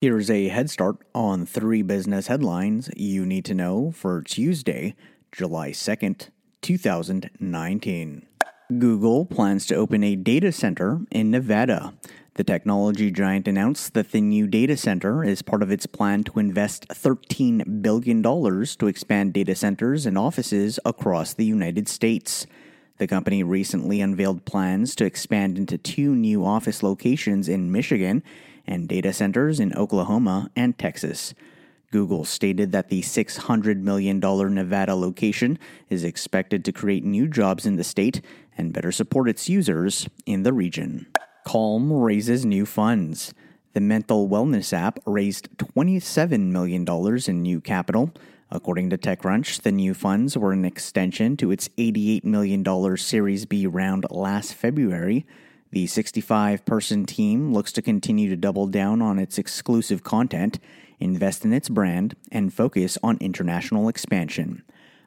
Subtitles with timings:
[0.00, 4.94] Here's a head start on three business headlines you need to know for Tuesday,
[5.32, 6.28] July 2nd,
[6.62, 8.26] 2019.
[8.78, 11.94] Google plans to open a data center in Nevada.
[12.34, 16.38] The technology giant announced that the new data center is part of its plan to
[16.38, 22.46] invest $13 billion to expand data centers and offices across the United States.
[22.98, 28.22] The company recently unveiled plans to expand into two new office locations in Michigan
[28.68, 31.34] and data centers in Oklahoma and Texas.
[31.90, 37.76] Google stated that the $600 million Nevada location is expected to create new jobs in
[37.76, 38.20] the state
[38.58, 41.06] and better support its users in the region.
[41.46, 43.32] Calm raises new funds.
[43.72, 46.86] The mental wellness app raised $27 million
[47.26, 48.12] in new capital.
[48.50, 53.66] According to TechCrunch, the new funds were an extension to its $88 million Series B
[53.66, 55.26] round last February.
[55.70, 60.58] The 65 person team looks to continue to double down on its exclusive content,
[60.98, 64.62] invest in its brand, and focus on international expansion.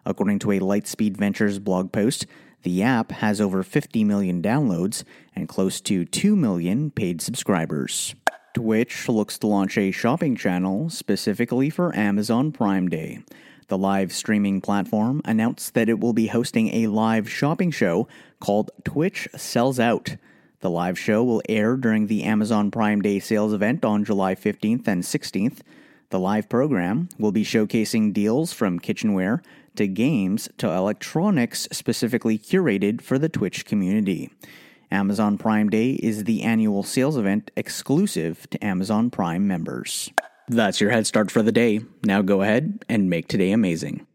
[0.05, 2.27] According to a Lightspeed Ventures blog post,
[2.61, 5.03] the app has over 50 million downloads
[5.35, 8.13] and close to 2 million paid subscribers.
[8.53, 13.23] Twitch looks to launch a shopping channel specifically for Amazon Prime Day.
[13.69, 18.07] The live streaming platform announced that it will be hosting a live shopping show
[18.39, 20.17] called Twitch Sells Out.
[20.61, 24.87] The live show will air during the Amazon Prime Day sales event on July 15th
[24.87, 25.61] and 16th.
[26.11, 29.41] The live program will be showcasing deals from kitchenware
[29.75, 34.29] to games to electronics specifically curated for the Twitch community.
[34.91, 40.11] Amazon Prime Day is the annual sales event exclusive to Amazon Prime members.
[40.47, 41.79] That's your head start for the day.
[42.03, 44.05] Now go ahead and make today amazing.